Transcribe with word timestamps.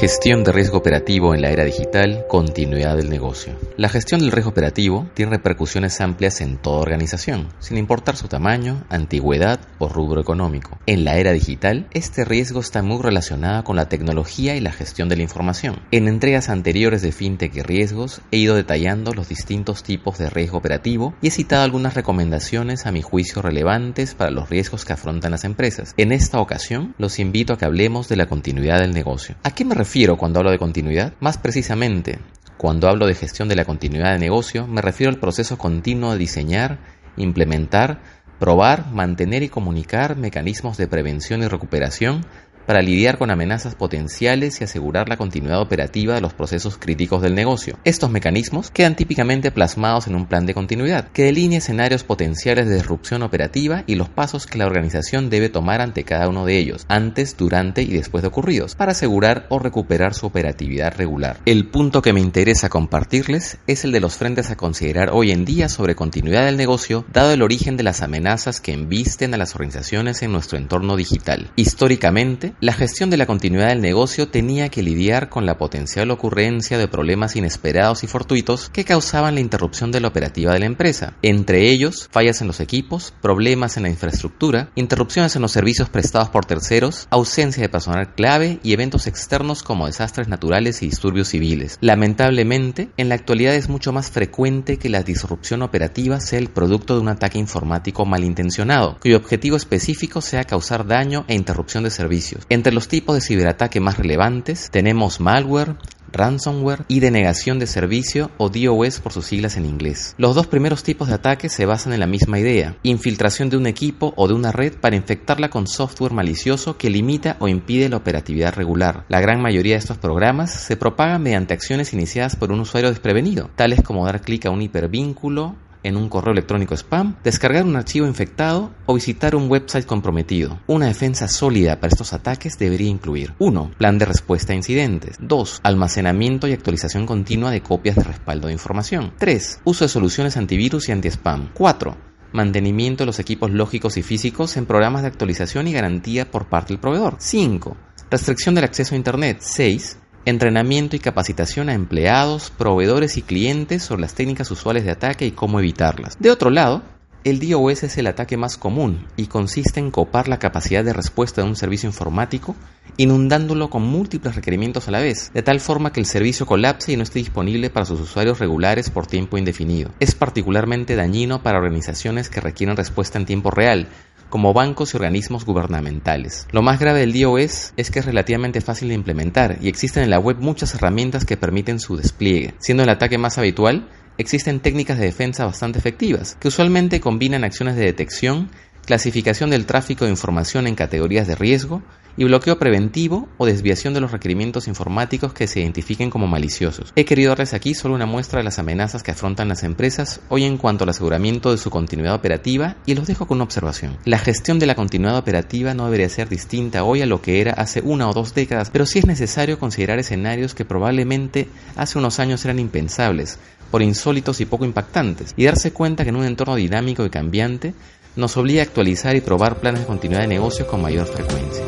Gestión 0.00 0.44
de 0.44 0.52
riesgo 0.52 0.78
operativo 0.78 1.34
en 1.34 1.42
la 1.42 1.50
era 1.50 1.62
digital, 1.62 2.24
continuidad 2.26 2.96
del 2.96 3.10
negocio. 3.10 3.52
La 3.76 3.90
gestión 3.90 4.22
del 4.22 4.32
riesgo 4.32 4.50
operativo 4.50 5.06
tiene 5.12 5.32
repercusiones 5.32 6.00
amplias 6.00 6.40
en 6.40 6.56
toda 6.56 6.78
organización, 6.78 7.48
sin 7.58 7.76
importar 7.76 8.16
su 8.16 8.26
tamaño, 8.26 8.82
antigüedad 8.88 9.60
o 9.78 9.90
rubro 9.90 10.22
económico. 10.22 10.78
En 10.86 11.04
la 11.04 11.18
era 11.18 11.32
digital, 11.32 11.86
este 11.92 12.24
riesgo 12.24 12.60
está 12.60 12.82
muy 12.82 13.02
relacionado 13.02 13.62
con 13.62 13.76
la 13.76 13.90
tecnología 13.90 14.56
y 14.56 14.60
la 14.60 14.72
gestión 14.72 15.10
de 15.10 15.16
la 15.16 15.22
información. 15.22 15.82
En 15.90 16.08
entregas 16.08 16.48
anteriores 16.48 17.02
de 17.02 17.12
FinTech 17.12 17.54
y 17.54 17.60
riesgos, 17.60 18.22
he 18.30 18.38
ido 18.38 18.54
detallando 18.54 19.12
los 19.12 19.28
distintos 19.28 19.82
tipos 19.82 20.16
de 20.16 20.30
riesgo 20.30 20.56
operativo 20.56 21.12
y 21.20 21.28
he 21.28 21.30
citado 21.30 21.62
algunas 21.62 21.92
recomendaciones 21.92 22.86
a 22.86 22.92
mi 22.92 23.02
juicio 23.02 23.42
relevantes 23.42 24.14
para 24.14 24.30
los 24.30 24.48
riesgos 24.48 24.86
que 24.86 24.94
afrontan 24.94 25.32
las 25.32 25.44
empresas. 25.44 25.92
En 25.98 26.10
esta 26.10 26.40
ocasión, 26.40 26.94
los 26.96 27.18
invito 27.18 27.52
a 27.52 27.58
que 27.58 27.66
hablemos 27.66 28.08
de 28.08 28.16
la 28.16 28.24
continuidad 28.24 28.80
del 28.80 28.94
negocio. 28.94 29.34
¿A 29.42 29.50
qué 29.50 29.66
me 29.66 29.74
refiero 29.74 29.89
cuando 30.16 30.38
hablo 30.38 30.52
de 30.52 30.58
continuidad? 30.58 31.14
Más 31.18 31.36
precisamente, 31.36 32.20
cuando 32.56 32.88
hablo 32.88 33.08
de 33.08 33.16
gestión 33.16 33.48
de 33.48 33.56
la 33.56 33.64
continuidad 33.64 34.12
de 34.12 34.20
negocio, 34.20 34.68
me 34.68 34.82
refiero 34.82 35.10
al 35.10 35.18
proceso 35.18 35.58
continuo 35.58 36.12
de 36.12 36.18
diseñar, 36.18 36.78
implementar, 37.16 38.00
probar, 38.38 38.86
mantener 38.92 39.42
y 39.42 39.48
comunicar 39.48 40.16
mecanismos 40.16 40.76
de 40.76 40.86
prevención 40.86 41.42
y 41.42 41.48
recuperación 41.48 42.24
para 42.70 42.82
lidiar 42.82 43.18
con 43.18 43.32
amenazas 43.32 43.74
potenciales 43.74 44.60
y 44.60 44.64
asegurar 44.64 45.08
la 45.08 45.16
continuidad 45.16 45.60
operativa 45.60 46.14
de 46.14 46.20
los 46.20 46.34
procesos 46.34 46.78
críticos 46.78 47.20
del 47.20 47.34
negocio. 47.34 47.76
Estos 47.82 48.12
mecanismos 48.12 48.70
quedan 48.70 48.94
típicamente 48.94 49.50
plasmados 49.50 50.06
en 50.06 50.14
un 50.14 50.26
plan 50.26 50.46
de 50.46 50.54
continuidad, 50.54 51.08
que 51.08 51.24
delinea 51.24 51.58
escenarios 51.58 52.04
potenciales 52.04 52.68
de 52.68 52.76
disrupción 52.76 53.24
operativa 53.24 53.82
y 53.88 53.96
los 53.96 54.08
pasos 54.08 54.46
que 54.46 54.56
la 54.56 54.66
organización 54.66 55.30
debe 55.30 55.48
tomar 55.48 55.80
ante 55.80 56.04
cada 56.04 56.28
uno 56.28 56.46
de 56.46 56.58
ellos, 56.58 56.86
antes, 56.86 57.36
durante 57.36 57.82
y 57.82 57.88
después 57.88 58.22
de 58.22 58.28
ocurridos, 58.28 58.76
para 58.76 58.92
asegurar 58.92 59.46
o 59.48 59.58
recuperar 59.58 60.14
su 60.14 60.26
operatividad 60.26 60.94
regular. 60.96 61.40
El 61.46 61.66
punto 61.66 62.02
que 62.02 62.12
me 62.12 62.20
interesa 62.20 62.68
compartirles 62.68 63.58
es 63.66 63.84
el 63.84 63.90
de 63.90 63.98
los 63.98 64.14
frentes 64.14 64.48
a 64.50 64.56
considerar 64.56 65.10
hoy 65.12 65.32
en 65.32 65.44
día 65.44 65.68
sobre 65.68 65.96
continuidad 65.96 66.44
del 66.44 66.56
negocio, 66.56 67.04
dado 67.12 67.32
el 67.32 67.42
origen 67.42 67.76
de 67.76 67.82
las 67.82 68.00
amenazas 68.00 68.60
que 68.60 68.72
embisten 68.72 69.34
a 69.34 69.38
las 69.38 69.56
organizaciones 69.56 70.22
en 70.22 70.30
nuestro 70.30 70.56
entorno 70.56 70.94
digital. 70.94 71.50
Históricamente, 71.56 72.52
la 72.60 72.74
gestión 72.74 73.08
de 73.08 73.16
la 73.16 73.24
continuidad 73.24 73.68
del 73.68 73.80
negocio 73.80 74.28
tenía 74.28 74.68
que 74.68 74.82
lidiar 74.82 75.30
con 75.30 75.46
la 75.46 75.56
potencial 75.56 76.10
ocurrencia 76.10 76.76
de 76.76 76.88
problemas 76.88 77.34
inesperados 77.34 78.04
y 78.04 78.06
fortuitos 78.06 78.68
que 78.68 78.84
causaban 78.84 79.34
la 79.34 79.40
interrupción 79.40 79.90
de 79.90 80.00
la 80.00 80.08
operativa 80.08 80.52
de 80.52 80.58
la 80.58 80.66
empresa, 80.66 81.14
entre 81.22 81.70
ellos 81.70 82.10
fallas 82.12 82.42
en 82.42 82.48
los 82.48 82.60
equipos, 82.60 83.14
problemas 83.22 83.78
en 83.78 83.84
la 83.84 83.88
infraestructura, 83.88 84.70
interrupciones 84.74 85.36
en 85.36 85.42
los 85.42 85.52
servicios 85.52 85.88
prestados 85.88 86.28
por 86.28 86.44
terceros, 86.44 87.06
ausencia 87.08 87.62
de 87.62 87.70
personal 87.70 88.14
clave 88.14 88.60
y 88.62 88.74
eventos 88.74 89.06
externos 89.06 89.62
como 89.62 89.86
desastres 89.86 90.28
naturales 90.28 90.82
y 90.82 90.86
disturbios 90.86 91.28
civiles. 91.28 91.78
Lamentablemente, 91.80 92.90
en 92.98 93.08
la 93.08 93.14
actualidad 93.14 93.54
es 93.54 93.70
mucho 93.70 93.92
más 93.92 94.10
frecuente 94.10 94.76
que 94.76 94.90
la 94.90 95.02
disrupción 95.02 95.62
operativa 95.62 96.20
sea 96.20 96.38
el 96.38 96.50
producto 96.50 96.94
de 96.94 97.00
un 97.00 97.08
ataque 97.08 97.38
informático 97.38 98.04
malintencionado, 98.04 98.98
cuyo 99.00 99.16
objetivo 99.16 99.56
específico 99.56 100.20
sea 100.20 100.44
causar 100.44 100.86
daño 100.86 101.24
e 101.26 101.34
interrupción 101.34 101.84
de 101.84 101.90
servicios. 101.90 102.39
Entre 102.48 102.72
los 102.72 102.88
tipos 102.88 103.14
de 103.14 103.20
ciberataque 103.20 103.80
más 103.80 103.98
relevantes 103.98 104.70
tenemos 104.70 105.20
malware, 105.20 105.76
ransomware 106.12 106.84
y 106.88 107.00
denegación 107.00 107.58
de 107.58 107.66
servicio 107.66 108.30
o 108.38 108.48
DOS 108.48 109.00
por 109.00 109.12
sus 109.12 109.26
siglas 109.26 109.56
en 109.56 109.66
inglés. 109.66 110.14
Los 110.18 110.34
dos 110.34 110.46
primeros 110.46 110.82
tipos 110.82 111.08
de 111.08 111.14
ataques 111.14 111.52
se 111.52 111.66
basan 111.66 111.92
en 111.92 112.00
la 112.00 112.06
misma 112.06 112.38
idea, 112.38 112.76
infiltración 112.82 113.50
de 113.50 113.56
un 113.56 113.66
equipo 113.66 114.12
o 114.16 114.28
de 114.28 114.34
una 114.34 114.52
red 114.52 114.74
para 114.74 114.96
infectarla 114.96 115.50
con 115.50 115.66
software 115.66 116.12
malicioso 116.12 116.76
que 116.76 116.90
limita 116.90 117.36
o 117.40 117.48
impide 117.48 117.88
la 117.88 117.96
operatividad 117.96 118.54
regular. 118.54 119.04
La 119.08 119.20
gran 119.20 119.40
mayoría 119.40 119.74
de 119.74 119.80
estos 119.80 119.98
programas 119.98 120.52
se 120.52 120.76
propagan 120.76 121.22
mediante 121.22 121.54
acciones 121.54 121.92
iniciadas 121.92 122.36
por 122.36 122.52
un 122.52 122.60
usuario 122.60 122.90
desprevenido, 122.90 123.50
tales 123.56 123.82
como 123.82 124.04
dar 124.04 124.20
clic 124.20 124.46
a 124.46 124.50
un 124.50 124.62
hipervínculo, 124.62 125.56
en 125.82 125.96
un 125.96 126.08
correo 126.08 126.32
electrónico 126.32 126.74
spam, 126.74 127.16
descargar 127.22 127.64
un 127.64 127.76
archivo 127.76 128.06
infectado 128.06 128.72
o 128.86 128.94
visitar 128.94 129.34
un 129.34 129.50
website 129.50 129.86
comprometido. 129.86 130.60
Una 130.66 130.86
defensa 130.86 131.28
sólida 131.28 131.80
para 131.80 131.92
estos 131.92 132.12
ataques 132.12 132.58
debería 132.58 132.88
incluir 132.88 133.34
1. 133.38 133.72
Plan 133.78 133.98
de 133.98 134.04
respuesta 134.04 134.52
a 134.52 134.56
incidentes. 134.56 135.16
2. 135.20 135.60
Almacenamiento 135.62 136.48
y 136.48 136.52
actualización 136.52 137.06
continua 137.06 137.50
de 137.50 137.62
copias 137.62 137.96
de 137.96 138.04
respaldo 138.04 138.48
de 138.48 138.54
información. 138.54 139.12
3. 139.18 139.60
Uso 139.64 139.84
de 139.84 139.88
soluciones 139.88 140.36
antivirus 140.36 140.88
y 140.88 140.92
anti-spam. 140.92 141.50
4. 141.54 141.96
Mantenimiento 142.32 143.02
de 143.02 143.06
los 143.06 143.18
equipos 143.18 143.50
lógicos 143.50 143.96
y 143.96 144.02
físicos 144.02 144.56
en 144.56 144.66
programas 144.66 145.02
de 145.02 145.08
actualización 145.08 145.66
y 145.66 145.72
garantía 145.72 146.30
por 146.30 146.48
parte 146.48 146.72
del 146.72 146.80
proveedor. 146.80 147.16
5. 147.18 147.76
Restricción 148.10 148.54
del 148.54 148.64
acceso 148.64 148.94
a 148.94 148.98
Internet. 148.98 149.38
6 149.40 149.99
entrenamiento 150.24 150.96
y 150.96 150.98
capacitación 150.98 151.68
a 151.68 151.74
empleados, 151.74 152.50
proveedores 152.50 153.16
y 153.16 153.22
clientes 153.22 153.82
sobre 153.82 154.02
las 154.02 154.14
técnicas 154.14 154.50
usuales 154.50 154.84
de 154.84 154.90
ataque 154.90 155.26
y 155.26 155.32
cómo 155.32 155.58
evitarlas. 155.58 156.16
De 156.18 156.30
otro 156.30 156.50
lado, 156.50 156.82
el 157.22 157.38
DOS 157.38 157.82
es 157.82 157.98
el 157.98 158.06
ataque 158.06 158.38
más 158.38 158.56
común 158.56 159.06
y 159.18 159.26
consiste 159.26 159.78
en 159.78 159.90
copar 159.90 160.26
la 160.26 160.38
capacidad 160.38 160.82
de 160.82 160.94
respuesta 160.94 161.42
de 161.42 161.48
un 161.48 161.56
servicio 161.56 161.86
informático, 161.86 162.56
inundándolo 162.96 163.68
con 163.68 163.82
múltiples 163.82 164.34
requerimientos 164.34 164.88
a 164.88 164.90
la 164.90 165.00
vez, 165.00 165.30
de 165.34 165.42
tal 165.42 165.60
forma 165.60 165.92
que 165.92 166.00
el 166.00 166.06
servicio 166.06 166.46
colapse 166.46 166.92
y 166.92 166.96
no 166.96 167.02
esté 167.02 167.18
disponible 167.18 167.68
para 167.68 167.84
sus 167.84 168.00
usuarios 168.00 168.38
regulares 168.38 168.88
por 168.88 169.06
tiempo 169.06 169.36
indefinido. 169.36 169.90
Es 170.00 170.14
particularmente 170.14 170.96
dañino 170.96 171.42
para 171.42 171.58
organizaciones 171.58 172.30
que 172.30 172.40
requieren 172.40 172.76
respuesta 172.76 173.18
en 173.18 173.26
tiempo 173.26 173.50
real, 173.50 173.88
como 174.30 174.54
bancos 174.54 174.94
y 174.94 174.96
organismos 174.96 175.44
gubernamentales. 175.44 176.46
Lo 176.52 176.62
más 176.62 176.80
grave 176.80 177.00
del 177.00 177.12
DOS 177.12 177.72
es 177.76 177.90
que 177.90 177.98
es 177.98 178.06
relativamente 178.06 178.62
fácil 178.62 178.88
de 178.88 178.94
implementar 178.94 179.58
y 179.60 179.68
existen 179.68 180.04
en 180.04 180.10
la 180.10 180.18
web 180.18 180.38
muchas 180.40 180.74
herramientas 180.74 181.24
que 181.26 181.36
permiten 181.36 181.80
su 181.80 181.96
despliegue. 181.96 182.54
Siendo 182.58 182.84
el 182.84 182.88
ataque 182.88 183.18
más 183.18 183.36
habitual, 183.36 183.90
existen 184.16 184.60
técnicas 184.60 184.98
de 184.98 185.06
defensa 185.06 185.44
bastante 185.44 185.78
efectivas, 185.78 186.36
que 186.40 186.48
usualmente 186.48 187.00
combinan 187.00 187.44
acciones 187.44 187.76
de 187.76 187.84
detección, 187.84 188.50
clasificación 188.86 189.50
del 189.50 189.66
tráfico 189.66 190.04
de 190.04 190.10
información 190.10 190.66
en 190.66 190.74
categorías 190.74 191.26
de 191.26 191.34
riesgo 191.34 191.82
y 192.20 192.24
bloqueo 192.24 192.58
preventivo 192.58 193.30
o 193.38 193.46
desviación 193.46 193.94
de 193.94 194.02
los 194.02 194.12
requerimientos 194.12 194.68
informáticos 194.68 195.32
que 195.32 195.46
se 195.46 195.60
identifiquen 195.60 196.10
como 196.10 196.26
maliciosos. 196.26 196.92
He 196.94 197.06
querido 197.06 197.30
darles 197.30 197.54
aquí 197.54 197.72
solo 197.72 197.94
una 197.94 198.04
muestra 198.04 198.40
de 198.40 198.44
las 198.44 198.58
amenazas 198.58 199.02
que 199.02 199.12
afrontan 199.12 199.48
las 199.48 199.62
empresas 199.62 200.20
hoy 200.28 200.44
en 200.44 200.58
cuanto 200.58 200.84
al 200.84 200.90
aseguramiento 200.90 201.50
de 201.50 201.56
su 201.56 201.70
continuidad 201.70 202.14
operativa 202.14 202.76
y 202.84 202.94
los 202.94 203.06
dejo 203.06 203.26
con 203.26 203.38
una 203.38 203.44
observación. 203.44 203.96
La 204.04 204.18
gestión 204.18 204.58
de 204.58 204.66
la 204.66 204.74
continuidad 204.74 205.16
operativa 205.16 205.72
no 205.72 205.86
debería 205.86 206.10
ser 206.10 206.28
distinta 206.28 206.84
hoy 206.84 207.00
a 207.00 207.06
lo 207.06 207.22
que 207.22 207.40
era 207.40 207.54
hace 207.54 207.80
una 207.80 208.06
o 208.06 208.12
dos 208.12 208.34
décadas, 208.34 208.68
pero 208.68 208.84
sí 208.84 208.98
es 208.98 209.06
necesario 209.06 209.58
considerar 209.58 209.98
escenarios 209.98 210.54
que 210.54 210.66
probablemente 210.66 211.48
hace 211.74 211.98
unos 211.98 212.20
años 212.20 212.44
eran 212.44 212.58
impensables, 212.58 213.38
por 213.70 213.80
insólitos 213.80 214.42
y 214.42 214.44
poco 214.44 214.66
impactantes, 214.66 215.32
y 215.38 215.46
darse 215.46 215.72
cuenta 215.72 216.04
que 216.04 216.10
en 216.10 216.16
un 216.16 216.26
entorno 216.26 216.56
dinámico 216.56 217.02
y 217.02 217.08
cambiante 217.08 217.72
nos 218.14 218.36
obliga 218.36 218.60
a 218.60 218.66
actualizar 218.66 219.16
y 219.16 219.22
probar 219.22 219.58
planes 219.58 219.80
de 219.80 219.86
continuidad 219.86 220.20
de 220.20 220.28
negocio 220.28 220.66
con 220.66 220.82
mayor 220.82 221.06
frecuencia. 221.06 221.64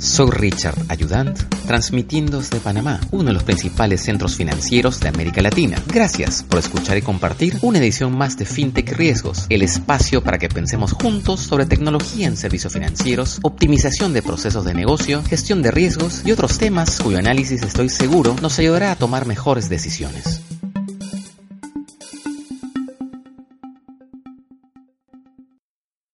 Soy 0.00 0.30
Richard 0.30 0.86
Ayudant, 0.88 1.38
transmitiendo 1.66 2.38
desde 2.38 2.58
Panamá, 2.58 2.98
uno 3.10 3.24
de 3.24 3.32
los 3.34 3.42
principales 3.42 4.00
centros 4.00 4.34
financieros 4.34 4.98
de 4.98 5.08
América 5.08 5.42
Latina. 5.42 5.76
Gracias 5.88 6.42
por 6.42 6.58
escuchar 6.58 6.96
y 6.96 7.02
compartir 7.02 7.58
una 7.60 7.80
edición 7.80 8.16
más 8.16 8.38
de 8.38 8.46
FinTech 8.46 8.92
Riesgos, 8.92 9.44
el 9.50 9.60
espacio 9.60 10.24
para 10.24 10.38
que 10.38 10.48
pensemos 10.48 10.92
juntos 10.92 11.40
sobre 11.40 11.66
tecnología 11.66 12.28
en 12.28 12.38
servicios 12.38 12.72
financieros, 12.72 13.40
optimización 13.42 14.14
de 14.14 14.22
procesos 14.22 14.64
de 14.64 14.72
negocio, 14.72 15.22
gestión 15.22 15.60
de 15.60 15.70
riesgos 15.70 16.22
y 16.24 16.32
otros 16.32 16.56
temas 16.56 16.98
cuyo 16.98 17.18
análisis 17.18 17.62
estoy 17.62 17.90
seguro 17.90 18.34
nos 18.40 18.58
ayudará 18.58 18.92
a 18.92 18.96
tomar 18.96 19.26
mejores 19.26 19.68
decisiones. 19.68 20.40